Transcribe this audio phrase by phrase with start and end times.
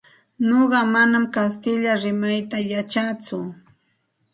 [0.47, 3.37] Nuqa manam kastilla rimayta yachatsu.